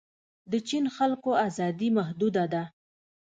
[0.51, 2.63] د چین خلکو ازادي محدوده ده.